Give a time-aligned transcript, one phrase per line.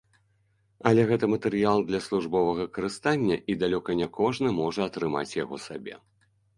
[0.91, 6.05] Але гэта матэрыял для службовага карыстання і далёка не кожны можа атрымаць яго сабе.